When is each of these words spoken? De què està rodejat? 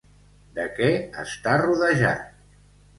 De 0.55 0.65
què 0.79 0.89
està 1.27 1.55
rodejat? 1.67 2.29